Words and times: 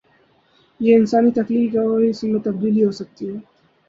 یہ 0.79 0.95
انسانی 0.95 1.31
تخلیق 1.31 1.75
ہے 1.75 1.83
اور 1.83 2.01
اس 2.01 2.23
میں 2.23 2.39
تبدیلی 2.43 2.83
ہو 2.85 2.91
سکتی 2.91 3.29
ہے۔ 3.29 3.37